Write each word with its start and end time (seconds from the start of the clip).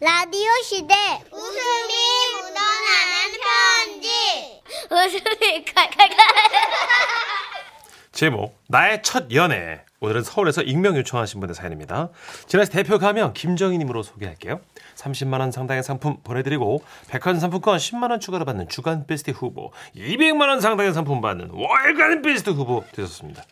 라디오 0.00 0.48
시대 0.62 0.94
웃음이 1.32 1.94
묻어나는 2.32 3.34
편지 3.42 4.62
웃음이 4.92 5.64
칼칼칼 5.64 6.16
제목 8.12 8.56
나의 8.68 9.02
첫 9.02 9.32
연애 9.32 9.82
오늘은 9.98 10.22
서울에서 10.22 10.62
익명 10.62 10.96
요청하신 10.96 11.40
분의 11.40 11.56
사연입니다. 11.56 12.10
지난해 12.46 12.70
대표 12.70 13.00
가명 13.00 13.32
김정희님으로 13.32 14.04
소개할게요. 14.04 14.60
30만 14.94 15.40
원 15.40 15.50
상당의 15.50 15.82
상품 15.82 16.22
보내드리고 16.22 16.84
백화점 17.08 17.40
상품권 17.40 17.78
10만 17.78 18.12
원 18.12 18.20
추가로 18.20 18.44
받는 18.44 18.68
주간 18.68 19.08
베스트 19.08 19.32
후보 19.32 19.72
200만 19.96 20.48
원 20.48 20.60
상당의 20.60 20.94
상품 20.94 21.20
받는 21.20 21.50
월간 21.50 22.22
베스트 22.22 22.50
후보 22.50 22.84
되셨습니다. 22.92 23.42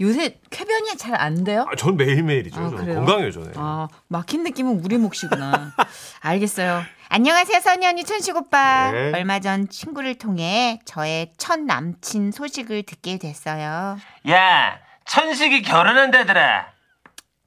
요새 0.00 0.40
쾌변이 0.50 0.96
잘 0.96 1.14
안 1.14 1.44
돼요? 1.44 1.66
아, 1.70 1.76
전 1.76 1.96
매일매일이죠. 1.96 2.58
아, 2.58 2.70
저는? 2.70 2.94
건강해요 2.94 3.30
저는. 3.30 3.52
아, 3.56 3.88
막힌 4.08 4.42
느낌은 4.44 4.80
우리 4.84 4.96
몫이구나. 4.96 5.72
알겠어요. 6.20 6.82
안녕하세요, 7.10 7.60
선희 7.60 7.86
언니, 7.86 8.04
천식 8.04 8.36
오빠. 8.36 8.90
네. 8.92 9.12
얼마 9.14 9.40
전 9.40 9.68
친구를 9.68 10.14
통해 10.16 10.80
저의 10.86 11.32
첫 11.36 11.60
남친 11.60 12.30
소식을 12.32 12.84
듣게 12.84 13.18
됐어요. 13.18 13.98
야, 14.30 14.78
천식이 15.04 15.62
결혼한다더라. 15.62 16.68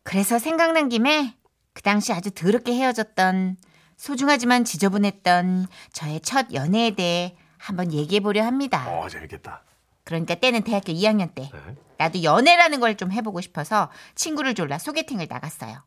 그래서 0.04 0.38
생각난 0.38 0.90
김에 0.90 1.34
그 1.74 1.82
당시 1.82 2.14
아주 2.14 2.30
더럽게 2.32 2.74
헤어졌던 2.76 3.56
소중하지만 3.98 4.64
지저분했던 4.66 5.68
저의 5.94 6.20
첫 6.22 6.54
연애에 6.54 6.92
대해 6.92 7.36
한번 7.58 7.94
얘기해 7.94 8.20
보려 8.20 8.44
합니다. 8.44 8.86
어 8.90 9.08
재밌겠다. 9.08 9.64
그러니까 10.06 10.36
때는 10.36 10.64
대학교 10.64 10.92
2학년 10.94 11.34
때. 11.34 11.50
네. 11.54 11.60
나도 11.98 12.24
연애라는 12.24 12.80
걸 12.80 12.96
좀 12.98 13.12
해보고 13.12 13.42
싶어서 13.42 13.90
친구를 14.16 14.54
졸라 14.56 14.78
소개팅을 14.78 15.28
나갔어요. 15.30 15.78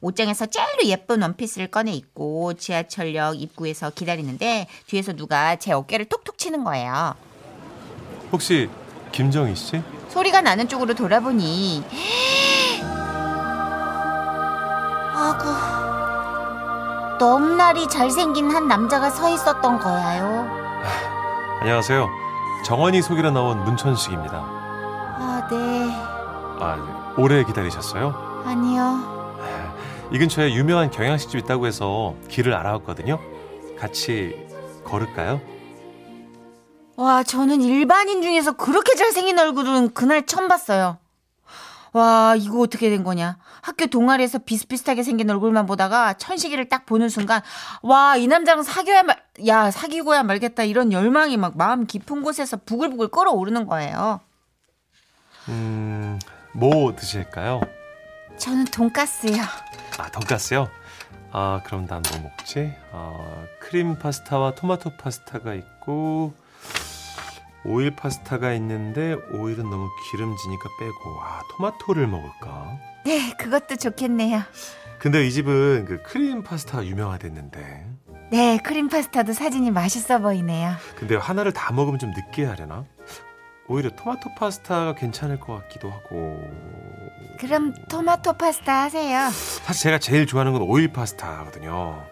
옷장에서 0.00 0.46
제일로 0.46 0.84
예쁜 0.84 1.22
원피스를 1.22 1.68
꺼내 1.68 1.92
입고 1.92 2.54
지하철역 2.54 3.40
입구에서 3.40 3.90
기다리는데 3.90 4.66
뒤에서 4.86 5.12
누가 5.14 5.56
제 5.56 5.72
어깨를 5.72 6.06
톡톡 6.06 6.36
치는 6.38 6.64
거예요. 6.64 7.14
혹시 8.32 8.68
김정희 9.12 9.54
씨? 9.54 9.80
소리가 10.08 10.40
나는 10.42 10.68
쪽으로 10.68 10.94
돌아보니 10.94 11.84
아구 15.14 15.48
넘날이 17.18 17.88
잘생긴 17.88 18.50
한 18.50 18.66
남자가 18.68 19.08
서 19.10 19.28
있었던 19.28 19.78
거야요 19.78 20.48
안녕하세요. 21.60 22.08
정원이 22.64 23.02
소개로 23.02 23.30
나온 23.30 23.62
문천식입니다. 23.64 24.36
아 24.38 25.48
네 25.50 25.90
아 26.62 27.14
오래 27.16 27.42
기다리셨어요? 27.44 28.42
아니요 28.44 29.30
이 30.12 30.18
근처에 30.18 30.52
유명한 30.54 30.90
경양식집 30.90 31.38
있다고 31.40 31.66
해서 31.66 32.14
길을 32.28 32.52
알아왔거든요. 32.54 33.18
같이 33.78 34.46
걸을까요? 34.84 35.40
와 36.96 37.22
저는 37.22 37.62
일반인 37.62 38.20
중에서 38.20 38.52
그렇게 38.52 38.94
잘생긴 38.94 39.38
얼굴은 39.38 39.94
그날 39.94 40.26
처음 40.26 40.48
봤어요. 40.48 40.98
와 41.92 42.34
이거 42.36 42.60
어떻게 42.60 42.88
된 42.90 43.02
거냐 43.04 43.38
학교 43.62 43.86
동아리에서 43.86 44.38
비슷비슷하게 44.38 45.02
생긴 45.02 45.28
얼굴만 45.30 45.66
보다가 45.66 46.14
천식이를 46.14 46.68
딱 46.68 46.86
보는 46.86 47.08
순간 47.08 47.42
와 47.82 48.16
이 48.16 48.26
남자랑 48.28 48.62
사귀어야 48.62 49.02
말, 49.02 49.22
야 49.46 49.70
사귀고야 49.70 50.22
말겠다 50.22 50.62
이런 50.64 50.92
열망이 50.92 51.36
막 51.36 51.56
마음 51.56 51.86
깊은 51.86 52.22
곳에서 52.22 52.58
부글부글 52.64 53.08
끓어오르는 53.08 53.66
거예요 53.66 54.20
음, 55.48 56.18
뭐 56.52 56.94
드실까요? 56.94 57.60
저는 58.38 58.66
돈까스요 58.66 59.42
아, 59.98 60.10
돈까스요? 60.10 60.68
아, 61.32 61.60
그럼 61.64 61.86
난 61.86 62.02
뭐 62.10 62.30
먹지? 62.30 62.72
아, 62.92 63.44
크림 63.60 63.98
파스타와 63.98 64.54
토마토 64.54 64.96
파스타가 64.96 65.54
있고 65.54 66.34
오일 67.64 67.94
파스타가 67.94 68.52
있는데 68.54 69.14
오일은 69.32 69.68
너무 69.68 69.88
기름지니까 70.10 70.68
빼고 70.78 71.20
아, 71.20 71.42
토마토를 71.56 72.06
먹을까? 72.06 72.78
네 73.04 73.32
그것도 73.36 73.76
좋겠네요 73.76 74.42
근데 74.98 75.26
이 75.26 75.32
집은 75.32 75.84
그 75.86 76.02
크림 76.02 76.42
파스타가 76.42 76.84
유명하댔는데 76.84 77.86
네 78.30 78.58
크림 78.58 78.88
파스타도 78.88 79.32
사진이 79.32 79.70
맛있어 79.70 80.18
보이네요 80.18 80.72
근데 80.96 81.16
하나를 81.16 81.52
다 81.52 81.72
먹으면 81.72 81.98
좀 81.98 82.10
느끼하려나? 82.10 82.84
오히려 83.68 83.90
토마토 83.90 84.34
파스타가 84.34 84.94
괜찮을 84.94 85.38
것 85.38 85.54
같기도 85.62 85.90
하고 85.90 86.40
그럼 87.38 87.72
토마토 87.88 88.34
파스타 88.34 88.82
하세요 88.82 89.30
사실 89.30 89.84
제가 89.84 89.98
제일 89.98 90.26
좋아하는 90.26 90.52
건 90.52 90.62
오일 90.62 90.92
파스타거든요. 90.92 92.04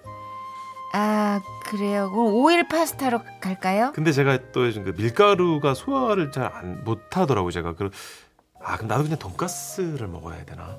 아 0.92 1.40
그래요 1.64 2.10
그럼 2.10 2.34
오일 2.34 2.66
파스타로 2.66 3.20
갈까요? 3.40 3.92
근데 3.94 4.10
제가 4.12 4.38
또 4.52 4.66
요즘 4.66 4.84
그 4.84 4.90
밀가루가 4.96 5.74
소화를 5.74 6.32
잘 6.32 6.50
안 6.54 6.82
못하더라고 6.84 7.48
요 7.48 7.50
제가. 7.50 7.74
그아 7.74 8.76
그럼 8.76 8.88
나도 8.88 9.02
그냥 9.04 9.18
돈가스를 9.18 10.06
먹어야 10.08 10.44
되나? 10.44 10.76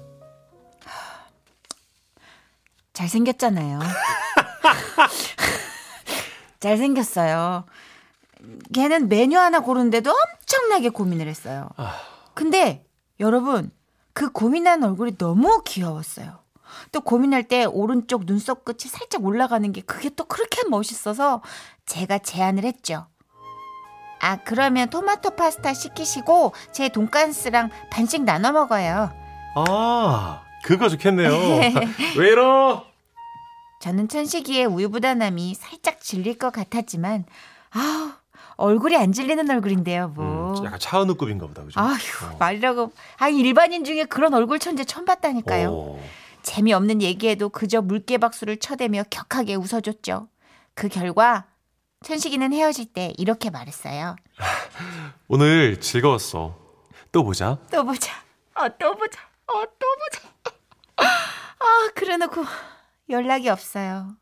잘 2.94 3.08
생겼잖아요. 3.08 3.80
잘 6.60 6.78
생겼어요. 6.78 7.66
걔는 8.74 9.10
메뉴 9.10 9.38
하나 9.38 9.60
고르는데도 9.62 10.12
엄청나게 10.12 10.90
고민을 10.90 11.28
했어요. 11.28 11.70
근데 12.34 12.86
여러분, 13.20 13.72
그 14.14 14.32
고민한 14.32 14.84
얼굴이 14.84 15.18
너무 15.18 15.62
귀여웠어요. 15.66 16.40
또 16.92 17.02
고민할 17.02 17.44
때 17.44 17.66
오른쪽 17.66 18.26
눈썹 18.26 18.66
끝이 18.66 18.82
살짝 18.90 19.24
올라가는 19.26 19.72
게 19.72 19.82
그게 19.82 20.10
또 20.10 20.26
그렇게 20.26 20.68
멋있어서 20.70 21.42
제가 21.86 22.20
제안을 22.20 22.64
했죠. 22.64 23.08
아, 24.22 24.38
그러면 24.44 24.90
토마토 24.90 25.32
파스타 25.32 25.74
시키시고 25.74 26.54
제 26.72 26.90
돈가스랑 26.90 27.70
반씩 27.90 28.24
나눠 28.24 28.52
먹어요. 28.52 29.12
아 29.56 30.42
그거 30.64 30.90
좋겠네요. 30.90 31.32
왜 32.18 32.28
이러? 32.28 32.86
저는 33.80 34.10
천식이의 34.10 34.66
우유부단함이 34.66 35.56
살짝 35.56 36.02
질릴 36.02 36.38
것 36.38 36.52
같았지만, 36.52 37.24
아우, 37.72 38.12
얼굴이 38.58 38.98
안 38.98 39.14
질리는 39.14 39.50
얼굴인데요, 39.50 40.10
뭐. 40.10 40.54
음, 40.60 40.66
약간 40.66 40.78
차은우급인가 40.80 41.48
보다 41.48 41.64
그죠? 41.64 41.80
아휴, 41.80 41.94
어. 42.26 42.36
말이라고. 42.40 42.92
아, 43.18 43.30
일반인 43.30 43.86
중에 43.86 44.04
그런 44.04 44.34
얼굴 44.34 44.60
천재 44.60 44.84
처음 44.84 45.06
봤다니까요. 45.06 45.70
어. 45.72 46.04
재미없는 46.42 47.02
얘기에도 47.02 47.50
그저 47.50 47.82
물개박수를 47.82 48.58
쳐대며 48.58 49.04
격하게 49.10 49.56
웃어줬죠. 49.56 50.28
그 50.74 50.88
결과, 50.88 51.46
천식이는 52.04 52.54
헤어질 52.54 52.94
때 52.94 53.14
이렇게 53.18 53.50
말했어요. 53.50 54.16
오늘 55.28 55.80
즐거웠어. 55.80 56.58
또 57.12 57.24
보자. 57.24 57.58
또 57.72 57.84
보자. 57.84 58.12
어, 58.56 58.68
또 58.78 58.96
보자. 58.96 59.20
어, 59.48 59.64
또 59.66 59.88
보자. 60.00 60.30
아, 60.98 61.90
그래 61.96 62.18
놓고 62.18 62.46
연락이 63.10 63.50
없어요. 63.50 64.16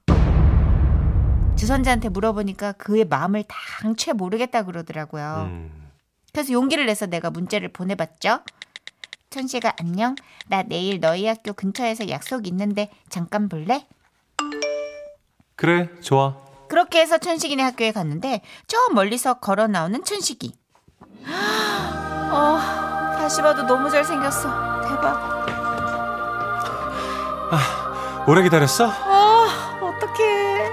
주선자한테 1.58 2.10
물어보니까 2.10 2.74
그의 2.74 3.06
마음을 3.06 3.44
당최 3.48 4.14
모르겠다 4.14 4.64
그러더라고요. 4.64 5.48
음. 5.50 5.92
그래서 6.32 6.54
용기를 6.54 6.86
내서 6.86 7.08
내가 7.08 7.30
문자를 7.32 7.70
보내봤죠. 7.70 8.42
천식아 9.30 9.74
안녕. 9.80 10.16
나 10.48 10.64
내일 10.64 11.00
너희 11.00 11.26
학교 11.28 11.54
근처에서 11.54 12.10
약속 12.10 12.48
있는데 12.48 12.90
잠깐 13.10 13.50
볼래? 13.50 13.86
그래 15.56 15.90
좋아. 16.02 16.38
그렇게 16.70 17.00
해서 17.00 17.18
천식이네 17.18 17.64
학교에 17.64 17.92
갔는데 17.92 18.42
저 18.68 18.78
멀리서 18.94 19.36
걸어 19.36 19.68
나오는 19.68 20.04
천식이. 20.04 20.54
어, 22.32 22.60
다시 23.18 23.42
봐도 23.42 23.64
너무 23.64 23.90
잘생겼어. 23.90 24.82
대박. 24.82 25.38
오래 28.28 28.44
기다렸어? 28.44 28.90
아, 28.90 29.80
어떡해. 29.82 30.70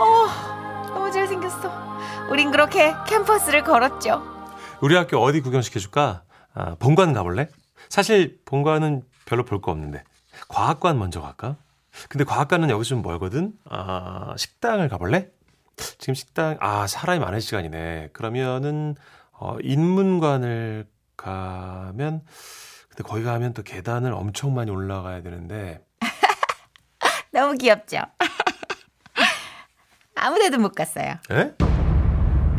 어, 0.00 0.86
너무 0.94 1.10
잘생겼어. 1.10 2.28
우린 2.30 2.52
그렇게 2.52 2.94
캠퍼스를 3.08 3.64
걸었죠. 3.64 4.22
우리 4.80 4.94
학교 4.94 5.18
어디 5.18 5.40
구경시켜줄까? 5.40 6.22
아, 6.54 6.76
본관 6.78 7.14
가볼래? 7.14 7.48
사실 7.88 8.40
본관은 8.44 9.02
별로 9.26 9.44
볼 9.44 9.60
거 9.60 9.70
없는데 9.72 10.02
과학관 10.48 10.98
먼저 10.98 11.20
갈까? 11.20 11.56
근데 12.08 12.24
과학관은 12.24 12.70
여기서 12.70 12.88
좀 12.90 13.02
멀거든. 13.02 13.52
아, 13.68 14.34
식당을 14.36 14.88
가볼래? 14.88 15.28
지금 15.98 16.14
식당 16.14 16.56
아 16.60 16.86
사람이 16.86 17.18
많은 17.20 17.40
시간이네. 17.40 18.10
그러면은 18.12 18.94
어, 19.32 19.56
인문관을 19.62 20.86
가면 21.16 22.22
근데 22.88 23.02
거기 23.04 23.22
가면 23.24 23.52
또 23.54 23.62
계단을 23.62 24.12
엄청 24.12 24.54
많이 24.54 24.70
올라가야 24.70 25.22
되는데 25.22 25.84
너무 27.32 27.56
귀엽죠? 27.56 27.98
아무 30.16 30.38
데도 30.38 30.58
못 30.58 30.74
갔어요. 30.74 31.14
에? 31.30 31.52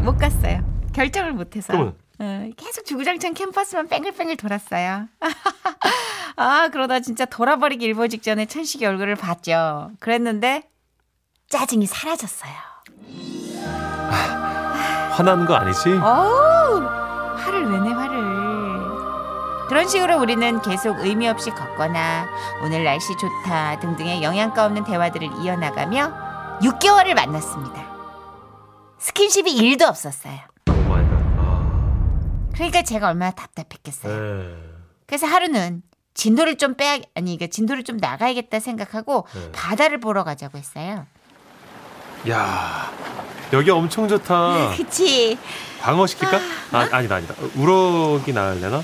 못 0.04 0.18
갔어요. 0.18 0.64
결정을 0.94 1.34
못 1.34 1.56
해서. 1.56 1.74
그러면? 1.74 1.98
어, 2.20 2.50
계속 2.58 2.86
주구장창 2.86 3.34
캠퍼스만 3.34 3.88
뺑글뺑글 3.88 4.36
돌았어요. 4.38 5.08
아, 6.36 6.70
그러다 6.72 7.00
진짜 7.00 7.26
돌아버리기 7.26 7.86
일보 7.86 8.08
직전에 8.10 8.46
천식이 8.46 8.86
얼굴을 8.86 9.16
봤죠. 9.16 9.92
그랬는데 10.00 10.64
짜증이 11.50 11.86
사라졌어요. 11.86 12.52
화나는 15.12 15.46
거 15.46 15.56
아니지? 15.56 15.90
어우, 15.90 16.82
화를 17.38 17.66
왜 17.72 17.80
내 17.80 17.90
화를. 17.92 18.40
그런 19.68 19.88
식으로 19.88 20.20
우리는 20.20 20.62
계속 20.62 21.00
의미 21.00 21.28
없이 21.28 21.52
걷거나 21.52 22.28
오늘 22.64 22.84
날씨 22.84 23.16
좋다 23.18 23.80
등등의 23.80 24.24
영양가 24.24 24.66
없는 24.66 24.84
대화들을 24.84 25.30
이어나가며 25.44 26.60
6개월을 26.62 27.14
만났습니다. 27.14 27.88
스킨십이 28.98 29.56
1도 29.78 29.84
없었어요. 29.84 30.40
아. 32.60 32.62
그러니까 32.62 32.82
제가 32.82 33.08
얼마나 33.08 33.32
답답했겠어요. 33.32 34.14
네. 34.14 34.56
그래서 35.06 35.26
하루는 35.26 35.82
진도를 36.14 36.58
좀 36.58 36.76
빼야 36.76 37.00
아니 37.16 37.38
그러니까 37.38 37.48
진도를 37.48 37.84
좀 37.84 37.98
나가야겠다 37.98 38.60
생각하고 38.60 39.26
네. 39.34 39.52
바다를 39.54 40.00
보러 40.00 40.24
가자고 40.26 40.58
했어요. 40.58 41.08
야 42.30 42.92
여기 43.54 43.72
엄청 43.72 44.08
좋다. 44.10 44.76
그치? 44.78 45.38
방어 45.80 46.06
시킬까? 46.06 46.38
아, 46.74 46.90
아 46.92 47.02
니다 47.02 47.16
아니다. 47.16 47.34
우럭이 47.56 48.34
나을려나? 48.34 48.84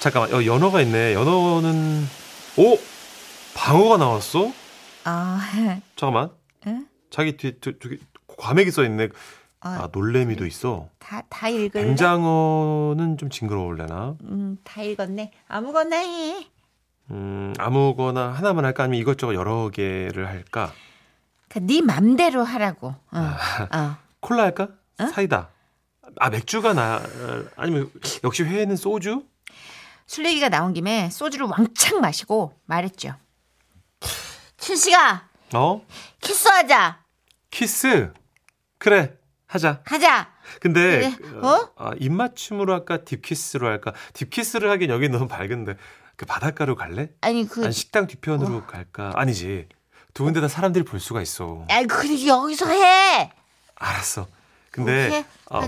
잠깐만. 0.00 0.34
어, 0.34 0.44
연어가 0.44 0.80
있네. 0.80 1.14
연어는 1.14 2.08
오 2.56 2.78
방어가 3.54 3.98
나왔어? 3.98 4.52
아, 5.04 5.40
잠깐만. 5.94 6.30
응? 6.66 6.86
자기 7.10 7.36
뒤에 7.36 7.52
저, 7.60 7.70
저기 7.80 8.00
과메기 8.36 8.72
써 8.72 8.82
있네. 8.82 9.10
어, 9.64 9.68
아 9.68 9.88
놀래미도 9.92 10.44
있어. 10.46 10.88
다, 10.98 11.22
다 11.28 11.48
읽을래? 11.48 11.86
뱀장어는 11.86 13.16
좀 13.16 13.30
징그러울래나? 13.30 14.16
음, 14.22 14.56
다 14.64 14.82
읽었네. 14.82 15.32
아무거나 15.48 15.96
해. 15.96 16.46
음 17.10 17.52
아무거나 17.58 18.32
하나만 18.32 18.64
할까 18.64 18.84
아니면 18.84 19.00
이것저것 19.00 19.34
여러 19.34 19.68
개를 19.70 20.28
할까? 20.28 20.72
그네 21.48 21.82
맘대로 21.82 22.42
하라고. 22.42 22.88
어, 22.88 23.18
어. 23.18 23.96
콜라 24.20 24.44
할까? 24.44 24.68
어? 24.98 25.06
사이다. 25.06 25.50
아 26.18 26.30
맥주가 26.30 26.72
나 26.72 27.00
아니면 27.56 27.90
역시 28.24 28.42
회에는 28.42 28.76
소주? 28.76 29.24
술 30.06 30.26
얘기가 30.26 30.48
나온 30.48 30.72
김에 30.72 31.08
소주를 31.10 31.46
왕창 31.46 32.00
마시고 32.00 32.58
말했죠. 32.66 33.14
춘씨가 34.56 35.28
어? 35.54 35.84
키스하자. 36.20 37.00
키스. 37.50 38.12
그래. 38.78 39.16
하자. 39.52 39.80
하자. 39.84 40.28
근데 40.60 41.14
그래. 41.14 41.38
어? 41.42 41.46
어? 41.48 41.68
아, 41.76 41.90
입맞춤으로 42.00 42.72
할까 42.72 42.98
딥키스로 43.04 43.66
할까? 43.68 43.92
딥키스를 44.14 44.70
하긴 44.70 44.88
여기 44.90 45.10
너무 45.10 45.28
밝은데 45.28 45.74
그 46.16 46.24
바닷가로 46.24 46.74
갈래? 46.74 47.10
아니 47.20 47.46
그 47.46 47.62
아니 47.62 47.72
식당 47.72 48.06
뒤편으로 48.06 48.66
갈까? 48.66 49.12
아니지. 49.14 49.68
두 50.14 50.24
군데 50.24 50.40
다 50.40 50.48
사람들이 50.48 50.84
볼 50.86 51.00
수가 51.00 51.20
있어. 51.20 51.66
아이 51.68 51.84
그래 51.86 52.26
여기서 52.26 52.68
해. 52.70 53.30
알았어. 53.76 54.26
근데 54.70 55.22
어. 55.50 55.60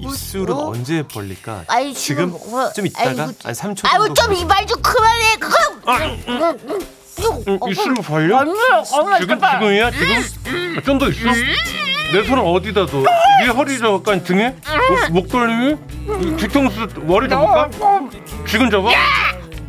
입술은 0.00 0.54
어? 0.54 0.68
언제 0.68 1.02
벌릴까? 1.02 1.64
아이 1.66 1.92
지금 1.92 2.30
지금 2.38 2.50
뭐, 2.50 2.72
좀 2.72 2.86
있다가 2.86 3.08
아이고, 3.10 3.22
한 3.22 3.32
3초 3.52 3.76
정도. 3.78 3.88
아이고 3.88 4.14
좀이말좀 4.14 4.80
그만해. 4.80 5.36
그거. 5.40 5.56
응, 7.48 7.58
입술로 7.68 7.94
벌려? 8.02 8.38
아니, 8.38 8.52
지금. 8.84 9.40
지금이야? 9.40 9.90
지금? 9.90 10.82
좀 10.84 10.98
더 10.98 11.08
있어? 11.08 11.28
내 12.14 12.22
손은 12.22 12.42
어디다 12.44 12.86
둬? 12.86 13.02
네 13.40 13.48
허리 13.48 13.76
잡을까? 13.78 14.22
등에? 14.22 14.54
목, 15.10 15.12
목 15.12 15.28
돌림이? 15.28 15.72
이 16.22 16.36
뒤통수 16.36 16.86
머리 17.02 17.28
잡을까? 17.28 17.68
지금 18.46 18.70
잡아? 18.70 18.90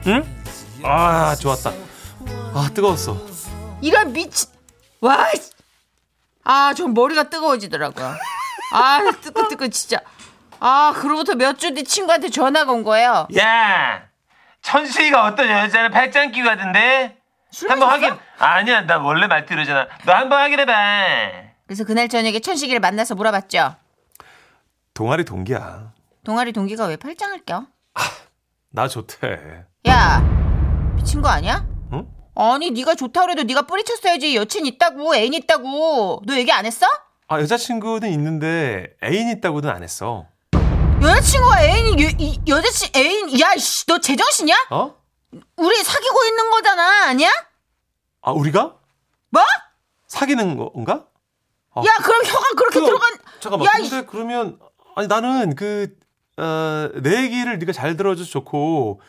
응? 0.05 0.23
아 0.83 1.35
좋았다. 1.35 1.71
아 2.53 2.69
뜨거웠어. 2.73 3.17
이런 3.81 4.13
미친. 4.13 4.47
와. 5.01 5.27
씨. 5.33 5.49
아, 6.43 6.73
전 6.75 6.93
머리가 6.93 7.23
뜨거워지더라고요. 7.23 8.15
아, 8.71 8.99
뜨끈 9.21 9.47
뜨끈 9.47 9.71
진짜. 9.71 9.97
아, 10.59 10.93
그로부터 10.95 11.33
몇 11.33 11.57
주 11.57 11.73
뒤 11.73 11.83
친구한테 11.83 12.29
전화가 12.29 12.71
온 12.71 12.83
거예요. 12.83 13.27
야, 13.37 14.03
천식이가 14.61 15.25
어떤 15.25 15.49
여자를 15.49 15.89
팔짱 15.89 16.31
끼고 16.31 16.47
하던데? 16.47 17.17
술 17.51 17.71
한번? 17.71 17.89
확인. 17.89 18.15
아니야, 18.37 18.81
나 18.81 18.99
원래 18.99 19.25
말띠로잖아. 19.25 19.87
너 20.05 20.13
한번 20.13 20.39
확인해봐. 20.41 20.73
그래서 21.67 21.83
그날 21.83 22.07
저녁에 22.09 22.39
천식이를 22.39 22.79
만나서 22.79 23.15
물어봤죠. 23.15 23.75
동아리 24.93 25.25
동기야. 25.25 25.93
동아리 26.23 26.53
동기가 26.53 26.85
왜 26.85 26.95
팔짱을 26.95 27.43
껴? 27.45 27.65
나 28.69 28.87
좋대. 28.87 29.65
야, 29.87 30.19
미친 30.95 31.21
거 31.21 31.29
아니야? 31.29 31.65
응? 31.93 32.07
아니, 32.35 32.71
네가 32.71 32.95
좋다 32.95 33.21
그래도 33.21 33.43
네가 33.43 33.63
뿌리쳤어야지. 33.63 34.35
여친 34.35 34.65
있다고, 34.65 35.15
애인 35.15 35.33
있다고. 35.33 36.21
너 36.25 36.35
얘기 36.35 36.51
안 36.51 36.65
했어? 36.65 36.85
아 37.27 37.39
여자친구는 37.41 38.11
있는데 38.11 38.87
애인 39.03 39.29
있다고는 39.29 39.69
안 39.69 39.81
했어. 39.81 40.27
여자친구가 41.01 41.63
애인이 41.63 42.03
여, 42.03 42.09
이- 42.19 42.39
여자친 42.47 42.89
애인 42.95 43.39
야, 43.39 43.55
씨, 43.57 43.85
너 43.87 43.97
제정신이야? 43.99 44.55
어? 44.71 44.95
우리 45.57 45.83
사귀고 45.83 46.25
있는 46.25 46.49
거잖아, 46.51 47.05
아니야? 47.07 47.29
아 48.21 48.31
우리가 48.31 48.75
뭐? 49.29 49.41
사귀는 50.07 50.57
건가? 50.57 51.05
아, 51.75 51.81
야, 51.81 51.97
그럼 52.03 52.21
혀가 52.25 52.45
그렇게 52.57 52.73
그거- 52.79 52.85
들어간. 52.87 53.09
잠깐만. 53.39 53.67
야, 53.67 53.71
근데 53.77 54.05
그러면 54.05 54.59
아니 54.95 55.07
나는 55.07 55.55
그 55.55 55.95
어, 56.37 56.89
내 57.01 57.23
얘기를 57.23 57.57
네가 57.59 57.71
잘 57.71 57.95
들어줘서 57.97 58.29
좋고 58.29 59.01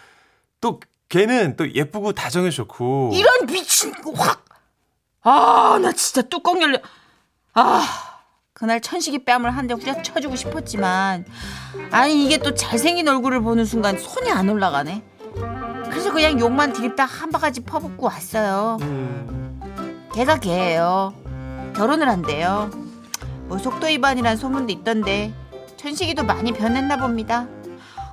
또 0.60 0.80
걔는 1.08 1.56
또 1.56 1.72
예쁘고 1.72 2.12
다정해서 2.12 2.56
좋고 2.56 3.10
이런 3.14 3.46
미친 3.46 3.92
거 3.92 4.12
확. 4.12 4.44
아, 5.22 5.78
나 5.80 5.92
진짜 5.92 6.22
뚜껑 6.22 6.60
열려. 6.62 6.78
아, 7.54 7.84
그날 8.52 8.80
천식이 8.80 9.24
뺨을 9.24 9.50
한 9.56 9.66
대 9.66 9.74
후려 9.74 10.00
쳐주고 10.02 10.36
싶었지만, 10.36 11.24
아니 11.90 12.24
이게 12.24 12.38
또 12.38 12.54
잘생긴 12.54 13.08
얼굴을 13.08 13.40
보는 13.40 13.64
순간 13.64 13.98
손이 13.98 14.30
안 14.30 14.48
올라가네. 14.48 15.02
그래서 15.90 16.12
그냥 16.12 16.38
욕만 16.38 16.72
드립다 16.72 17.04
한 17.04 17.30
바가지 17.30 17.64
퍼붓고 17.64 18.06
왔어요. 18.06 18.78
음, 18.82 19.60
걔가 20.14 20.38
걔예요. 20.38 21.12
결혼을 21.76 22.08
한대요. 22.08 22.70
뭐 23.48 23.58
속도 23.58 23.86
위반이란 23.86 24.36
소문도 24.36 24.72
있던데 24.72 25.32
천식이도 25.76 26.24
많이 26.24 26.52
변했나 26.52 26.96
봅니다. 26.96 27.46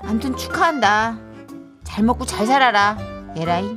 암튼 0.02 0.36
축하한다. 0.36 1.18
잘 1.84 2.04
먹고 2.04 2.26
잘 2.26 2.46
살아라. 2.46 2.98
예라이. 3.38 3.76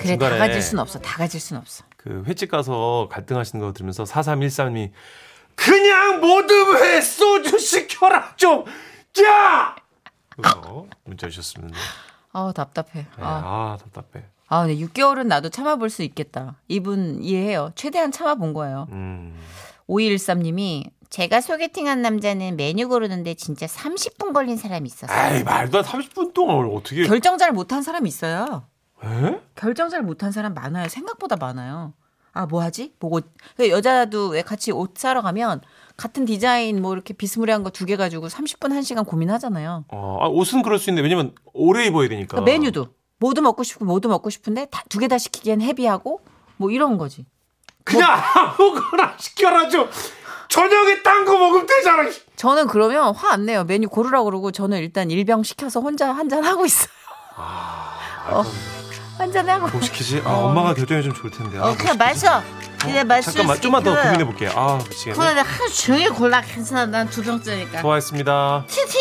그래 0.00 0.18
다 0.18 0.36
가질 0.38 0.60
순 0.62 0.78
없어. 0.80 0.98
다 0.98 1.18
가질 1.18 1.40
순 1.40 1.56
없어. 1.56 1.84
그 1.96 2.24
횟집 2.26 2.50
가서 2.50 3.08
갈등하시는 3.10 3.64
거 3.64 3.72
들으면서 3.72 4.04
4313이 4.04 4.90
그냥 5.54 6.20
모든 6.20 6.76
회 6.76 7.00
소주 7.00 7.58
시켜라 7.58 8.34
좀 8.36 8.64
야! 9.24 9.74
문자 11.04 11.28
주셨습니다. 11.28 11.78
아 12.36 12.52
답답해. 12.52 12.88
네, 12.92 13.06
아, 13.18 13.42
아 13.44 13.78
답답해. 13.80 14.26
아 14.48 14.66
근데 14.66 14.76
6개월은 14.84 15.26
나도 15.26 15.48
참아볼 15.48 15.88
수 15.88 16.02
있겠다. 16.02 16.56
이분 16.68 17.22
이해해요. 17.22 17.72
최대한 17.74 18.12
참아본 18.12 18.52
거예요. 18.52 18.86
음. 18.92 19.34
5213님이 19.88 20.90
제가 21.08 21.40
소개팅한 21.40 22.02
남자는 22.02 22.56
메뉴 22.56 22.88
고르는데 22.88 23.34
진짜 23.34 23.64
30분 23.64 24.34
걸린 24.34 24.58
사람이 24.58 24.86
있었어요. 24.86 25.34
에이 25.34 25.44
말도 25.44 25.78
안 25.78 25.84
30분 25.84 26.34
동안 26.34 26.70
어떻게 26.70 27.06
결정 27.06 27.38
잘 27.38 27.52
못한 27.52 27.82
사람 27.82 28.06
있어요. 28.06 28.64
에? 29.02 29.40
결정 29.54 29.88
잘 29.88 30.02
못한 30.02 30.30
사람 30.30 30.52
많아요. 30.52 30.88
생각보다 30.88 31.36
많아요. 31.36 31.94
아, 32.36 32.46
뭐 32.46 32.62
하지? 32.62 32.92
뭐고 33.00 33.20
여자도 33.58 34.28
왜 34.28 34.42
같이 34.42 34.70
옷 34.72 34.98
사러 34.98 35.22
가면 35.22 35.62
같은 35.96 36.24
디자인 36.26 36.82
뭐 36.82 36.92
이렇게 36.92 37.14
비스무리한 37.14 37.62
거 37.62 37.70
두 37.70 37.86
개 37.86 37.96
가지고 37.96 38.28
30분 38.28 38.70
1시간 38.78 39.06
고민하잖아요. 39.06 39.86
어, 39.88 40.18
아, 40.20 40.26
옷은 40.28 40.62
그럴 40.62 40.78
수 40.78 40.90
있는데 40.90 41.02
왜냐면 41.08 41.34
오래 41.54 41.86
입어야 41.86 42.08
되니까. 42.08 42.36
그러니까 42.36 42.50
메뉴도 42.52 42.88
모두 43.18 43.40
먹고 43.42 43.62
싶고 43.62 43.84
모두 43.86 44.08
먹고 44.08 44.28
싶은데 44.30 44.68
두 44.90 44.98
개 44.98 45.08
다 45.08 45.16
시키기엔 45.18 45.62
헤비하고 45.62 46.20
뭐 46.58 46.70
이런 46.70 46.98
거지. 46.98 47.24
그냥 47.84 48.10
아무거나 48.34 49.14
시켜라 49.20 49.68
좀. 49.68 49.88
저녁에 50.48 51.02
딴 51.02 51.24
거 51.24 51.36
먹으면 51.38 51.66
되잖아. 51.66 52.08
저는 52.36 52.66
그러면 52.66 53.14
화 53.14 53.32
안 53.32 53.46
내요. 53.46 53.64
메뉴 53.64 53.88
고르라고 53.88 54.26
그러고 54.26 54.52
저는 54.52 54.78
일단 54.78 55.10
일병 55.10 55.42
시켜서 55.42 55.80
혼자 55.80 56.12
한 56.12 56.28
잔 56.28 56.44
하고 56.44 56.66
있어요. 56.66 56.88
어, 57.38 58.42
한잔 59.18 59.48
하고. 59.48 59.68
뭐 59.68 59.80
시키지? 59.80 60.22
아, 60.24 60.30
엄마가 60.30 60.74
결정해 60.74 61.02
주면 61.02 61.16
좋을 61.16 61.30
텐데. 61.30 61.58
아, 61.58 61.62
어, 61.62 61.66
뭐 61.68 61.76
그냥 61.76 61.94
시키지? 61.94 61.98
마셔. 62.26 62.42
그냥 62.78 63.06
마실 63.08 63.32
잠깐만 63.32 63.56
수 63.56 63.62
좀만 63.62 63.82
더 63.82 63.90
있게. 63.92 64.02
고민해 64.02 64.24
볼게요. 64.24 64.50
아, 64.54 64.78
미치겠네. 64.88 65.12
그거는 65.18 65.42
하루 65.42 65.70
종일 65.72 66.10
골라 66.12 66.40
괜찮아. 66.42 66.86
난 66.86 67.08
두 67.08 67.22
병째니까. 67.22 67.78
수고하셨습니다. 67.78 68.64
티티! 68.68 68.96